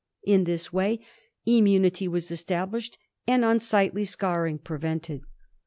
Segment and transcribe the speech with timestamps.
[0.23, 0.99] In this way
[1.45, 5.21] immunity was established and unsightly scarring prevented.